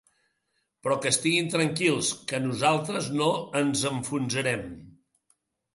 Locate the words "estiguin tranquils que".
1.15-2.41